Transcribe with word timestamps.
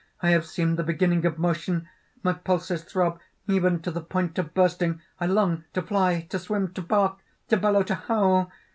I 0.21 0.31
have 0.31 0.47
seen 0.47 0.77
the 0.77 0.83
beginning 0.83 1.27
of 1.27 1.37
motion! 1.37 1.87
My 2.23 2.33
pulses 2.33 2.81
throb 2.83 3.19
even 3.47 3.83
to 3.83 3.91
the 3.91 4.01
point 4.01 4.39
of 4.39 4.51
bursting! 4.55 4.99
I 5.19 5.27
long 5.27 5.65
to 5.73 5.81
fly, 5.83 6.25
to 6.31 6.39
swim, 6.39 6.73
to 6.73 6.81
bark, 6.81 7.19
to 7.49 7.57
bellow, 7.57 7.83
to 7.83 7.93
howl! 7.93 8.51